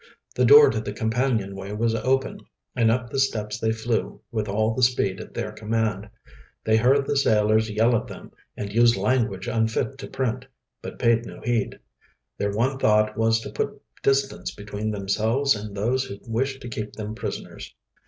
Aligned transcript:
The 0.33 0.45
door 0.45 0.71
to 0.71 0.81
the 0.81 0.93
companion 0.93 1.55
way 1.55 1.73
was 1.73 1.93
open, 1.93 2.39
and 2.75 2.89
up 2.89 3.11
the 3.11 3.19
steps 3.19 3.59
they 3.59 3.71
flew 3.71 4.19
with 4.31 4.49
all 4.49 4.73
the 4.73 4.81
speed 4.81 5.21
at 5.21 5.35
their 5.35 5.51
command. 5.51 6.09
They 6.63 6.75
heard 6.77 7.05
the 7.05 7.15
sailors 7.15 7.69
yell 7.69 7.95
at 7.95 8.07
them 8.07 8.31
and 8.57 8.73
use 8.73 8.97
language 8.97 9.47
unfit 9.47 9.99
to 9.99 10.07
print, 10.07 10.47
but 10.81 10.97
paid 10.97 11.27
no 11.27 11.39
heed. 11.41 11.77
Their 12.39 12.49
one 12.49 12.79
thought 12.79 13.15
was 13.15 13.41
to 13.41 13.51
put 13.51 13.79
distance 14.01 14.49
between 14.55 14.89
themselves 14.89 15.55
and 15.55 15.77
those 15.77 16.05
who 16.05 16.17
wished 16.25 16.63
to 16.63 16.67
keep 16.67 16.93
them 16.93 17.13
prisoners. 17.13 17.75